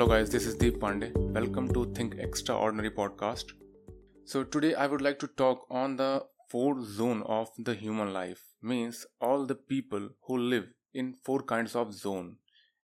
Hello, 0.00 0.14
guys, 0.14 0.30
this 0.30 0.46
is 0.46 0.54
Deep 0.54 0.78
Pandey. 0.80 1.14
Welcome 1.14 1.70
to 1.74 1.84
Think 1.92 2.14
Extraordinary 2.18 2.90
podcast. 2.90 3.52
So, 4.24 4.42
today 4.42 4.74
I 4.74 4.86
would 4.86 5.02
like 5.02 5.18
to 5.18 5.26
talk 5.26 5.66
on 5.70 5.96
the 5.96 6.24
fourth 6.48 6.82
zone 6.86 7.22
of 7.26 7.50
the 7.58 7.74
human 7.74 8.14
life, 8.14 8.42
means 8.62 9.04
all 9.20 9.44
the 9.44 9.56
people 9.56 10.08
who 10.22 10.38
live 10.38 10.68
in 10.94 11.16
four 11.22 11.42
kinds 11.42 11.76
of 11.76 11.92
zone, 11.92 12.36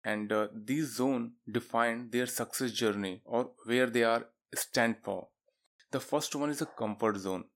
and 0.04 0.30
uh, 0.30 0.46
these 0.54 0.94
zone 0.94 1.32
define 1.50 2.10
their 2.10 2.26
success 2.26 2.70
journey 2.70 3.22
or 3.24 3.50
where 3.66 3.90
they 3.90 4.04
are 4.04 4.26
stand 4.54 4.98
for. 5.02 5.26
The 5.90 5.98
first 5.98 6.36
one 6.36 6.50
is 6.50 6.62
a 6.62 6.66
comfort 6.66 7.16
zone. 7.16 7.46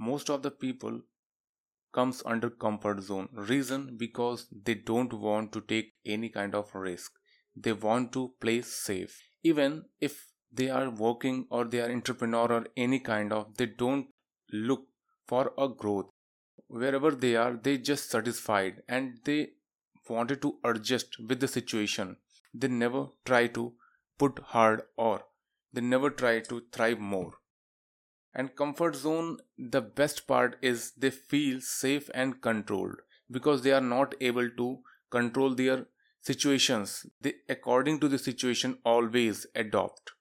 Most 0.00 0.30
of 0.30 0.42
the 0.42 0.50
people 0.50 1.02
comes 1.92 2.22
under 2.24 2.48
comfort 2.48 3.02
zone 3.02 3.28
reason 3.34 3.98
because 3.98 4.46
they 4.64 4.72
don't 4.74 5.12
want 5.12 5.52
to 5.52 5.60
take 5.60 5.92
any 6.06 6.30
kind 6.30 6.54
of 6.54 6.74
risk 6.74 7.12
they 7.56 7.72
want 7.72 8.12
to 8.12 8.32
play 8.40 8.60
safe. 8.62 9.22
Even 9.42 9.84
if 10.00 10.26
they 10.52 10.68
are 10.70 10.90
working 10.90 11.46
or 11.50 11.64
they 11.64 11.80
are 11.80 11.90
entrepreneur 11.90 12.52
or 12.52 12.66
any 12.76 12.98
kind 12.98 13.32
of 13.32 13.56
they 13.56 13.66
don't 13.66 14.06
look 14.52 14.86
for 15.26 15.52
a 15.58 15.68
growth. 15.68 16.06
Wherever 16.68 17.10
they 17.10 17.36
are 17.36 17.54
they 17.54 17.78
just 17.78 18.10
satisfied 18.10 18.82
and 18.88 19.18
they 19.24 19.50
wanted 20.08 20.42
to 20.42 20.58
adjust 20.64 21.16
with 21.28 21.40
the 21.40 21.48
situation. 21.48 22.16
They 22.54 22.68
never 22.68 23.06
try 23.24 23.46
to 23.48 23.72
put 24.18 24.38
hard 24.38 24.82
or 24.96 25.22
they 25.72 25.80
never 25.80 26.10
try 26.10 26.40
to 26.40 26.62
thrive 26.72 26.98
more. 26.98 27.32
And 28.34 28.54
comfort 28.54 28.96
zone 28.96 29.38
the 29.58 29.80
best 29.80 30.26
part 30.26 30.56
is 30.60 30.92
they 30.92 31.10
feel 31.10 31.60
safe 31.60 32.10
and 32.14 32.40
controlled 32.40 33.00
because 33.30 33.62
they 33.62 33.72
are 33.72 33.80
not 33.80 34.14
able 34.20 34.48
to 34.50 34.80
control 35.10 35.54
their 35.54 35.86
situations 36.28 36.94
they 37.20 37.34
according 37.54 38.00
to 38.00 38.08
the 38.08 38.18
situation 38.18 38.78
always 38.84 39.46
adopt. 39.54 40.12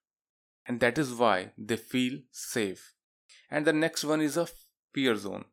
And 0.68 0.80
that 0.80 0.98
is 0.98 1.14
why 1.14 1.52
they 1.58 1.78
feel 1.78 2.20
safe. 2.32 2.94
And 3.50 3.66
the 3.66 3.74
next 3.74 4.04
one 4.04 4.22
is 4.22 4.38
a 4.38 4.48
fear 4.94 5.16
zone. 5.16 5.46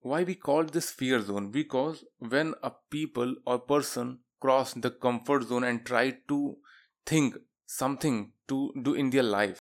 Why 0.00 0.22
we 0.24 0.34
call 0.34 0.64
this 0.64 0.90
fear 0.90 1.20
zone? 1.20 1.50
Because 1.50 2.04
when 2.18 2.54
a 2.62 2.72
people 2.90 3.34
or 3.46 3.58
person 3.58 4.20
cross 4.40 4.74
the 4.74 4.90
comfort 4.90 5.44
zone 5.44 5.64
and 5.64 5.84
try 5.86 6.06
to 6.28 6.56
think 7.06 7.36
something 7.66 8.32
to 8.48 8.72
do 8.82 8.94
in 8.94 9.10
their 9.10 9.22
life 9.22 9.58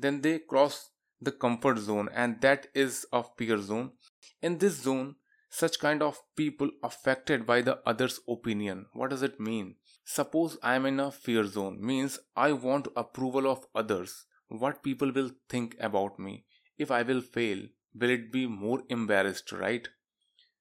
then 0.00 0.20
they 0.22 0.38
cross 0.38 0.90
the 1.20 1.32
comfort 1.32 1.78
zone 1.78 2.08
and 2.14 2.40
that 2.40 2.66
is 2.74 3.06
a 3.12 3.22
fear 3.36 3.58
zone. 3.58 3.92
In 4.40 4.58
this 4.58 4.82
zone 4.82 5.16
such 5.50 5.80
kind 5.80 6.02
of 6.02 6.22
people 6.36 6.70
affected 6.82 7.44
by 7.44 7.60
the 7.60 7.80
other's 7.84 8.20
opinion. 8.28 8.86
What 8.92 9.10
does 9.10 9.22
it 9.22 9.40
mean? 9.40 9.74
Suppose 10.04 10.56
i 10.62 10.74
am 10.76 10.86
in 10.86 11.00
a 11.00 11.10
fear 11.10 11.44
zone 11.44 11.78
means 11.84 12.18
i 12.36 12.52
want 12.52 12.88
approval 12.96 13.48
of 13.50 13.66
others. 13.74 14.26
What 14.48 14.82
people 14.82 15.12
will 15.12 15.30
think 15.48 15.76
about 15.80 16.18
me? 16.18 16.44
If 16.78 16.90
i 16.90 17.02
will 17.02 17.20
fail 17.20 17.64
will 17.94 18.10
it 18.10 18.30
be 18.32 18.46
more 18.46 18.82
embarrassed 18.88 19.50
right? 19.52 19.88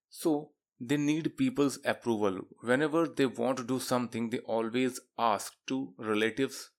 So 0.10 0.52
they 0.82 0.98
need 0.98 1.38
people's 1.38 1.78
approval. 1.86 2.40
Whenever 2.62 3.08
they 3.08 3.28
want 3.28 3.58
to 3.58 3.64
do 3.64 3.80
something 3.80 4.30
they 4.32 4.40
always 4.40 5.00
ask 5.18 5.54
to 5.68 5.94
relatives 5.98 6.72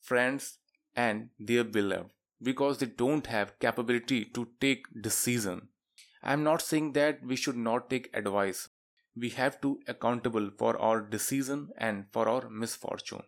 friends 0.00 0.58
and 0.96 1.28
their 1.38 1.64
beloved 1.64 2.10
because 2.42 2.78
they 2.78 2.86
don't 2.86 3.26
have 3.26 3.58
capability 3.58 4.24
to 4.24 4.48
take 4.60 4.86
decision 5.00 5.68
I 6.22 6.32
am 6.32 6.44
not 6.44 6.62
saying 6.62 6.92
that 6.92 7.24
we 7.24 7.36
should 7.36 7.56
not 7.56 7.90
take 7.90 8.10
advice. 8.14 8.68
We 9.16 9.30
have 9.30 9.60
to 9.62 9.80
accountable 9.86 10.50
for 10.56 10.78
our 10.78 11.00
decision 11.00 11.70
and 11.76 12.06
for 12.12 12.28
our 12.28 12.48
misfortune. 12.48 13.22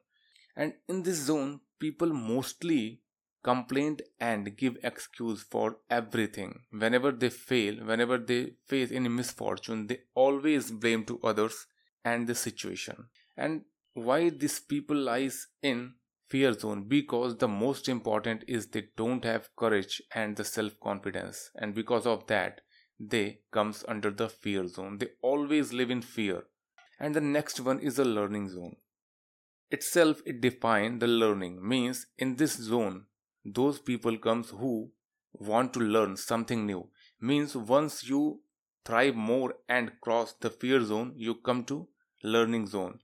And 0.57 0.75
in 0.89 1.03
this 1.03 1.17
zone, 1.17 1.61
people 1.79 2.13
mostly 2.13 3.01
complain 3.43 3.99
and 4.19 4.57
give 4.57 4.79
excuse 4.83 5.43
for 5.43 5.79
everything. 5.91 6.61
Whenever 6.71 7.13
they 7.13 7.31
fail, 7.31 7.75
whenever 7.85 8.17
they 8.17 8.53
face 8.67 8.91
any 8.91 9.09
misfortune, 9.09 9.87
they 9.87 10.01
always 10.15 10.71
blame 10.71 11.05
to 11.05 11.21
others 11.23 11.67
and 12.05 12.27
the 12.27 12.35
situation. 12.35 13.09
And 13.37 13.65
why 13.95 14.31
these 14.31 14.61
people 14.61 14.97
lies 14.97 15.49
in 15.63 15.95
fear 16.29 16.53
zone 16.53 16.85
because 16.89 17.37
the 17.37 17.49
most 17.49 17.89
important 17.89 18.45
is 18.49 18.67
they 18.67 18.85
don't 18.97 19.25
have 19.25 19.55
courage 19.57 20.03
and 20.15 20.37
the 20.37 20.45
self 20.45 20.79
confidence 20.81 21.51
and 21.57 21.75
because 21.75 22.07
of 22.07 22.27
that 22.27 22.63
they 22.99 23.41
comes 23.51 23.85
under 23.89 24.11
the 24.11 24.29
fear 24.29 24.67
zone. 24.67 24.99
They 24.99 25.09
always 25.21 25.73
live 25.73 25.91
in 25.91 26.03
fear. 26.03 26.45
And 27.01 27.15
the 27.15 27.21
next 27.21 27.61
one 27.61 27.81
is 27.81 27.97
the 27.97 28.05
learning 28.05 28.51
zone. 28.51 28.77
Itself 29.71 30.23
it 30.25 30.41
define 30.41 30.99
the 31.01 31.07
learning. 31.09 31.67
Means 31.67 32.07
in 32.19 32.37
this 32.37 32.57
zone 32.57 33.07
those 33.45 33.79
people 33.79 34.17
comes 34.17 34.51
who 34.51 34.91
want 35.33 35.73
to 35.75 35.81
learn 35.81 36.17
something 36.17 36.65
new. 36.65 36.89
Means 37.21 37.57
once 37.57 38.05
you 38.05 38.41
thrive 38.85 39.17
more 39.17 39.55
and 39.69 40.01
cross 40.01 40.35
the 40.35 40.51
fear 40.51 40.83
zone 40.85 41.15
you 41.17 41.35
come 41.35 41.65
to 41.65 41.89
learning 42.23 42.67
zone. 42.69 43.01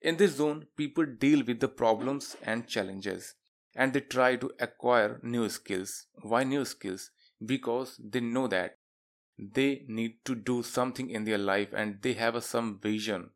In 0.00 0.16
this 0.16 0.36
zone 0.36 0.66
people 0.76 1.06
deal 1.06 1.42
with 1.44 1.60
the 1.60 1.68
problems 1.68 2.36
and 2.42 2.68
challenges. 2.68 3.34
And 3.74 3.92
they 3.92 4.00
try 4.00 4.36
to 4.36 4.52
acquire 4.60 5.18
new 5.24 5.48
skills. 5.48 6.06
Why 6.22 6.44
new 6.44 6.64
skills? 6.64 7.10
Because 7.44 8.00
they 8.02 8.20
know 8.20 8.46
that 8.46 8.78
they 9.38 9.84
need 9.88 10.24
to 10.24 10.34
do 10.34 10.62
something 10.62 11.10
in 11.10 11.24
their 11.24 11.38
life 11.38 11.72
and 11.72 12.00
they 12.02 12.12
have 12.14 12.34
a, 12.34 12.42
some 12.42 12.78
vision. 12.78 13.30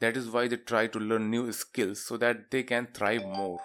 That 0.00 0.16
is 0.16 0.28
why 0.28 0.48
they 0.48 0.56
try 0.56 0.86
to 0.88 0.98
learn 0.98 1.30
new 1.30 1.52
skills 1.52 2.02
so 2.02 2.16
that 2.18 2.50
they 2.50 2.62
can 2.62 2.88
thrive 2.92 3.24
more. 3.24 3.60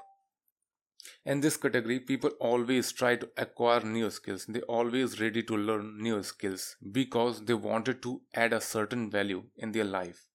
In 1.26 1.42
this 1.42 1.58
category 1.58 2.00
people 2.00 2.30
always 2.40 2.92
try 2.92 3.16
to 3.16 3.30
acquire 3.38 3.82
new 3.82 4.10
skills. 4.12 4.46
They 4.46 4.62
always 4.62 5.20
ready 5.20 5.44
to 5.44 5.58
learn 5.58 6.02
new 6.02 6.22
skills 6.24 6.76
because 6.92 7.44
they 7.46 7.56
wanted 7.56 8.02
to 8.04 8.22
add 8.34 8.54
a 8.54 8.62
certain 8.62 9.10
value 9.10 9.44
in 9.58 9.72
their 9.72 9.84
life. 9.84 10.28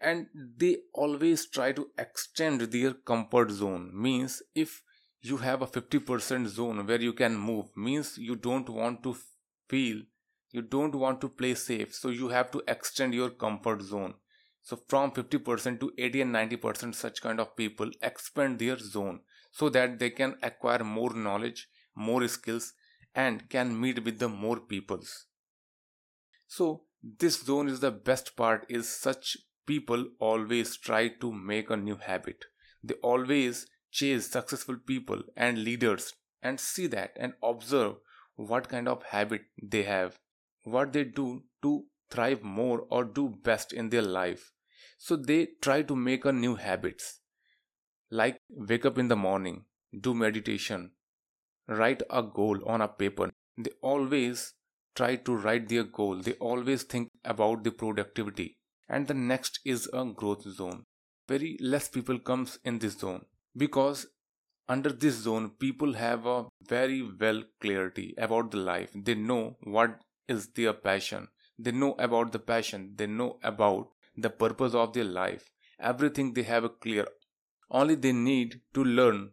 And 0.00 0.28
they 0.34 0.78
always 0.92 1.46
try 1.46 1.72
to 1.72 1.90
extend 1.98 2.60
their 2.60 2.92
comfort 2.94 3.50
zone. 3.50 3.90
Means 3.94 4.42
if 4.54 4.82
you 5.20 5.38
have 5.38 5.62
a 5.62 5.66
50% 5.66 6.46
zone 6.48 6.86
where 6.86 7.00
you 7.00 7.12
can 7.12 7.36
move 7.36 7.76
means 7.76 8.18
you 8.18 8.36
don't 8.36 8.68
want 8.68 9.02
to 9.02 9.16
feel 9.68 10.02
you 10.50 10.62
don't 10.62 10.94
want 10.94 11.20
to 11.20 11.28
play 11.28 11.54
safe 11.54 11.94
so 11.94 12.08
you 12.08 12.28
have 12.28 12.50
to 12.50 12.62
extend 12.66 13.14
your 13.14 13.30
comfort 13.30 13.82
zone. 13.82 14.14
So 14.62 14.78
from 14.88 15.12
50% 15.12 15.80
to 15.80 15.92
80 15.96 16.22
and 16.22 16.34
90% 16.34 16.94
such 16.94 17.22
kind 17.22 17.40
of 17.40 17.56
people 17.56 17.90
expand 18.02 18.58
their 18.58 18.78
zone 18.78 19.20
so 19.50 19.68
that 19.70 19.98
they 19.98 20.10
can 20.10 20.36
acquire 20.42 20.84
more 20.84 21.14
knowledge 21.14 21.68
more 21.98 22.26
skills 22.28 22.74
and 23.14 23.48
can 23.50 23.78
meet 23.78 24.04
with 24.04 24.18
the 24.18 24.28
more 24.28 24.60
peoples. 24.60 25.26
So 26.46 26.82
this 27.02 27.40
zone 27.42 27.68
is 27.68 27.80
the 27.80 27.90
best 27.90 28.36
part 28.36 28.64
is 28.68 28.88
such 28.88 29.36
people 29.66 30.06
always 30.20 30.76
try 30.76 31.08
to 31.08 31.32
make 31.32 31.70
a 31.70 31.76
new 31.76 31.96
habit. 31.96 32.44
They 32.82 32.94
always 33.02 33.66
chase 33.90 34.30
successful 34.30 34.76
people 34.86 35.22
and 35.36 35.58
leaders 35.58 36.14
and 36.42 36.60
see 36.60 36.86
that 36.88 37.16
and 37.16 37.32
observe 37.42 37.96
what 38.36 38.68
kind 38.68 38.86
of 38.88 39.02
habit 39.02 39.42
they 39.60 39.82
have 39.82 40.18
what 40.64 40.92
they 40.92 41.04
do 41.04 41.44
to 41.62 41.86
thrive 42.10 42.42
more 42.42 42.86
or 42.90 43.04
do 43.04 43.28
best 43.42 43.72
in 43.72 43.90
their 43.90 44.02
life. 44.02 44.52
So 44.98 45.16
they 45.16 45.48
try 45.60 45.82
to 45.82 45.96
make 45.96 46.24
a 46.24 46.32
new 46.32 46.56
habits 46.56 47.20
like 48.10 48.38
wake 48.50 48.84
up 48.86 48.98
in 48.98 49.08
the 49.08 49.16
morning, 49.16 49.64
do 50.00 50.14
meditation, 50.14 50.92
write 51.68 52.02
a 52.10 52.22
goal 52.22 52.58
on 52.68 52.80
a 52.80 52.88
paper. 52.88 53.30
They 53.56 53.70
always 53.82 54.54
try 54.94 55.16
to 55.16 55.36
write 55.36 55.68
their 55.68 55.84
goal. 55.84 56.20
They 56.20 56.34
always 56.34 56.82
think 56.84 57.10
about 57.24 57.64
the 57.64 57.70
productivity. 57.72 58.58
And 58.88 59.06
the 59.06 59.14
next 59.14 59.60
is 59.64 59.88
a 59.92 60.04
growth 60.06 60.42
zone. 60.42 60.84
Very 61.28 61.58
less 61.60 61.88
people 61.88 62.18
comes 62.18 62.58
in 62.64 62.78
this 62.78 62.98
zone 62.98 63.24
because 63.56 64.06
under 64.68 64.90
this 64.90 65.14
zone 65.16 65.50
people 65.50 65.94
have 65.94 66.26
a 66.26 66.46
very 66.62 67.02
well 67.02 67.42
clarity 67.60 68.14
about 68.18 68.50
the 68.50 68.58
life. 68.58 68.90
They 68.94 69.14
know 69.14 69.56
what 69.62 70.00
is 70.28 70.48
their 70.48 70.72
passion. 70.72 71.28
They 71.58 71.72
know 71.72 71.94
about 71.98 72.32
the 72.32 72.38
passion, 72.38 72.94
they 72.96 73.06
know 73.06 73.38
about 73.42 73.90
the 74.16 74.30
purpose 74.30 74.74
of 74.74 74.92
their 74.92 75.04
life. 75.04 75.50
Everything 75.80 76.34
they 76.34 76.42
have 76.44 76.64
a 76.64 76.68
clear. 76.68 77.06
Only 77.70 77.94
they 77.94 78.12
need 78.12 78.60
to 78.74 78.84
learn 78.84 79.32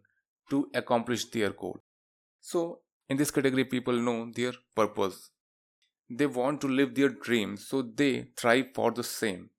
to 0.50 0.70
accomplish 0.74 1.26
their 1.26 1.52
goal. 1.52 1.80
So, 2.42 2.82
in 3.10 3.18
this 3.18 3.32
category, 3.32 3.66
people 3.66 3.94
know 3.94 4.32
their 4.32 4.54
purpose. 4.76 5.32
They 6.10 6.26
want 6.28 6.62
to 6.62 6.68
live 6.68 6.96
their 6.96 7.10
dreams, 7.10 7.68
so 7.68 7.82
they 7.84 8.32
thrive 8.38 8.68
for 8.74 8.92
the 8.92 9.04
same. 9.04 9.52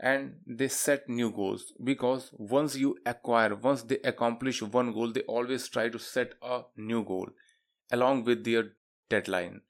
And 0.00 0.40
they 0.46 0.68
set 0.68 1.08
new 1.08 1.30
goals 1.30 1.72
because 1.82 2.30
once 2.34 2.76
you 2.76 2.98
acquire, 3.06 3.54
once 3.54 3.82
they 3.84 3.98
accomplish 4.00 4.60
one 4.60 4.92
goal, 4.92 5.12
they 5.12 5.22
always 5.22 5.68
try 5.68 5.88
to 5.88 5.98
set 5.98 6.34
a 6.42 6.62
new 6.76 7.04
goal 7.04 7.28
along 7.92 8.24
with 8.24 8.44
their 8.44 8.72
deadline 9.10 9.62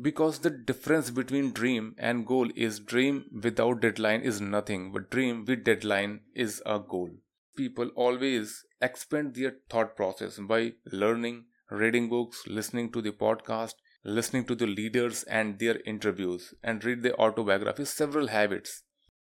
because 0.00 0.38
the 0.40 0.50
difference 0.50 1.10
between 1.10 1.52
dream 1.52 1.94
and 1.98 2.26
goal 2.26 2.50
is 2.54 2.80
dream 2.80 3.24
without 3.42 3.80
deadline 3.80 4.22
is 4.22 4.40
nothing 4.40 4.92
but 4.92 5.10
dream 5.10 5.44
with 5.46 5.64
deadline 5.64 6.20
is 6.34 6.62
a 6.66 6.78
goal 6.78 7.10
people 7.58 7.90
always 8.06 8.64
expand 8.80 9.34
their 9.34 9.54
thought 9.68 9.96
process 9.96 10.38
by 10.38 10.72
learning, 10.92 11.44
reading 11.70 12.08
books, 12.08 12.44
listening 12.46 12.92
to 12.92 13.02
the 13.02 13.10
podcast, 13.10 13.74
listening 14.04 14.44
to 14.44 14.54
the 14.54 14.66
leaders 14.66 15.24
and 15.24 15.58
their 15.58 15.80
interviews, 15.84 16.54
and 16.62 16.84
read 16.84 17.02
their 17.02 17.20
autobiographies, 17.20 17.90
several 17.90 18.28
habits. 18.28 18.82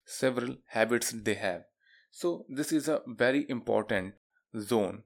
Several 0.05 0.57
habits 0.67 1.13
they 1.13 1.35
have. 1.35 1.63
So, 2.11 2.45
this 2.49 2.73
is 2.73 2.89
a 2.89 3.03
very 3.07 3.47
important 3.49 4.15
zone. 4.59 5.05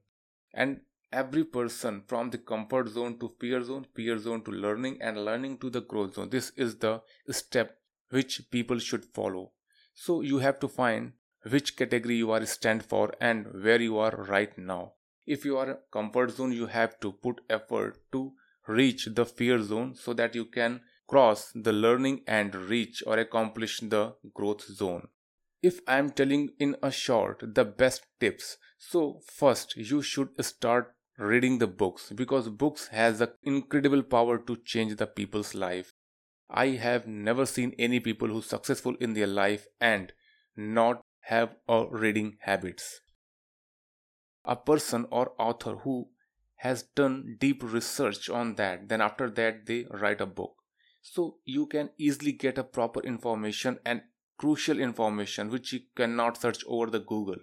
And 0.53 0.81
every 1.11 1.43
person 1.43 2.03
from 2.07 2.29
the 2.29 2.37
comfort 2.37 2.89
zone 2.89 3.17
to 3.19 3.29
fear 3.39 3.63
zone, 3.63 3.85
fear 3.93 4.17
zone 4.17 4.43
to 4.43 4.51
learning, 4.51 4.97
and 5.01 5.25
learning 5.25 5.57
to 5.59 5.69
the 5.69 5.81
growth 5.81 6.15
zone. 6.15 6.29
This 6.29 6.51
is 6.55 6.77
the 6.77 7.01
step 7.29 7.77
which 8.09 8.49
people 8.51 8.79
should 8.79 9.05
follow. 9.05 9.51
So, 9.93 10.21
you 10.21 10.39
have 10.39 10.59
to 10.59 10.67
find 10.67 11.13
which 11.43 11.75
category 11.75 12.15
you 12.17 12.31
are 12.31 12.45
stand 12.45 12.83
for 12.85 13.13
and 13.19 13.47
where 13.63 13.81
you 13.81 13.97
are 13.97 14.15
right 14.29 14.57
now 14.57 14.93
if 15.25 15.45
you 15.45 15.57
are 15.57 15.79
comfort 15.91 16.31
zone 16.31 16.51
you 16.51 16.67
have 16.67 16.99
to 16.99 17.11
put 17.11 17.41
effort 17.49 17.97
to 18.11 18.33
reach 18.67 19.07
the 19.19 19.25
fear 19.25 19.61
zone 19.61 19.95
so 19.95 20.13
that 20.13 20.35
you 20.35 20.45
can 20.45 20.81
cross 21.07 21.51
the 21.55 21.73
learning 21.73 22.21
and 22.27 22.55
reach 22.55 23.03
or 23.05 23.17
accomplish 23.17 23.79
the 23.81 24.13
growth 24.33 24.63
zone 24.63 25.07
if 25.61 25.79
i 25.87 25.97
am 25.97 26.09
telling 26.09 26.49
in 26.59 26.75
a 26.81 26.91
short 26.91 27.43
the 27.55 27.65
best 27.65 28.05
tips 28.19 28.57
so 28.77 29.19
first 29.25 29.75
you 29.75 30.01
should 30.01 30.29
start 30.43 30.93
reading 31.29 31.57
the 31.59 31.67
books 31.67 32.11
because 32.21 32.49
books 32.49 32.87
has 32.87 33.19
the 33.19 33.31
incredible 33.43 34.03
power 34.03 34.37
to 34.37 34.57
change 34.73 34.95
the 34.97 35.07
people's 35.07 35.53
life 35.53 35.93
i 36.49 36.67
have 36.85 37.07
never 37.07 37.45
seen 37.45 37.73
any 37.87 37.99
people 37.99 38.27
who 38.27 38.41
successful 38.41 38.95
in 38.99 39.13
their 39.13 39.27
life 39.27 39.67
and 39.79 40.13
not 40.55 41.03
have 41.21 41.55
a 41.67 41.85
reading 41.89 42.37
habits. 42.41 43.01
A 44.43 44.55
person 44.55 45.05
or 45.11 45.33
author 45.37 45.75
who 45.77 46.09
has 46.55 46.83
done 46.83 47.37
deep 47.39 47.63
research 47.63 48.29
on 48.29 48.55
that, 48.55 48.89
then 48.89 49.01
after 49.01 49.29
that 49.29 49.65
they 49.65 49.85
write 49.91 50.21
a 50.21 50.25
book. 50.25 50.55
So 51.01 51.37
you 51.45 51.67
can 51.67 51.89
easily 51.97 52.31
get 52.31 52.57
a 52.57 52.63
proper 52.63 52.99
information 53.01 53.79
and 53.85 54.01
crucial 54.37 54.79
information 54.79 55.49
which 55.49 55.73
you 55.73 55.81
cannot 55.95 56.37
search 56.37 56.63
over 56.67 56.89
the 56.89 56.99
Google. 56.99 57.37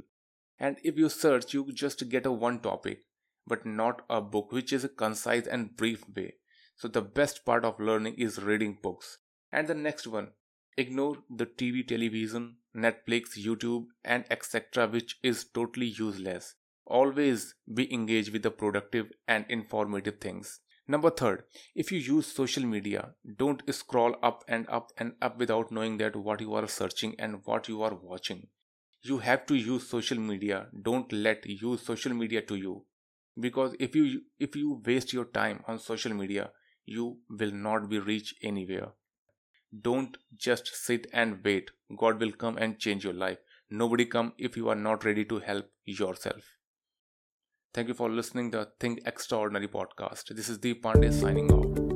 And 0.58 0.76
if 0.82 0.96
you 0.96 1.08
search, 1.08 1.54
you 1.54 1.72
just 1.72 2.08
get 2.08 2.26
a 2.26 2.32
one 2.32 2.60
topic, 2.60 3.04
but 3.48 3.66
not 3.66 4.02
a 4.08 4.20
book, 4.20 4.52
which 4.52 4.72
is 4.72 4.84
a 4.84 4.88
concise 4.88 5.46
and 5.46 5.76
brief 5.76 6.04
way. 6.14 6.34
So 6.76 6.86
the 6.86 7.02
best 7.02 7.44
part 7.44 7.64
of 7.64 7.80
learning 7.80 8.14
is 8.18 8.42
reading 8.42 8.78
books. 8.80 9.18
And 9.50 9.66
the 9.66 9.74
next 9.74 10.06
one, 10.06 10.28
Ignore 10.78 11.16
the 11.28 11.44
TV, 11.44 11.84
television, 11.84 12.58
Netflix, 12.76 13.36
YouTube, 13.36 13.86
and 14.04 14.24
etc., 14.30 14.86
which 14.86 15.18
is 15.24 15.46
totally 15.52 15.86
useless. 15.86 16.54
Always 16.86 17.56
be 17.74 17.92
engaged 17.92 18.32
with 18.32 18.44
the 18.44 18.52
productive 18.52 19.06
and 19.26 19.44
informative 19.48 20.20
things. 20.20 20.60
Number 20.86 21.10
third, 21.10 21.42
if 21.74 21.90
you 21.90 21.98
use 21.98 22.28
social 22.28 22.64
media, 22.64 23.14
don't 23.36 23.60
scroll 23.74 24.14
up 24.22 24.44
and 24.46 24.68
up 24.68 24.92
and 24.96 25.14
up 25.20 25.36
without 25.40 25.72
knowing 25.72 25.98
that 25.98 26.14
what 26.14 26.40
you 26.40 26.54
are 26.54 26.68
searching 26.68 27.16
and 27.18 27.40
what 27.44 27.66
you 27.66 27.82
are 27.82 27.96
watching. 28.00 28.46
You 29.02 29.18
have 29.18 29.46
to 29.46 29.56
use 29.56 29.88
social 29.88 30.20
media. 30.20 30.68
Don't 30.80 31.12
let 31.12 31.44
use 31.44 31.82
social 31.82 32.14
media 32.14 32.42
to 32.42 32.54
you. 32.54 32.84
Because 33.40 33.74
if 33.78 33.94
you 33.94 34.22
if 34.38 34.56
you 34.56 34.80
waste 34.84 35.12
your 35.12 35.26
time 35.26 35.62
on 35.66 35.78
social 35.78 36.14
media, 36.14 36.50
you 36.86 37.18
will 37.28 37.52
not 37.52 37.88
be 37.88 37.98
reach 37.98 38.34
anywhere. 38.42 38.88
Don't 39.88 40.16
just 40.36 40.74
sit 40.74 41.06
and 41.12 41.40
wait. 41.44 41.70
God 41.96 42.20
will 42.20 42.32
come 42.32 42.56
and 42.56 42.78
change 42.78 43.04
your 43.04 43.12
life. 43.12 43.38
Nobody 43.70 44.06
come 44.06 44.32
if 44.38 44.56
you 44.56 44.70
are 44.70 44.80
not 44.86 45.04
ready 45.04 45.24
to 45.26 45.40
help 45.40 45.66
yourself. 45.84 46.54
Thank 47.74 47.88
you 47.88 47.94
for 47.94 48.08
listening 48.08 48.50
the 48.50 48.70
Think 48.80 49.02
Extraordinary 49.04 49.68
podcast. 49.68 50.34
This 50.34 50.48
is 50.48 50.58
Deep 50.58 50.82
Pandey 50.82 51.12
signing 51.12 51.52
off. 51.52 51.87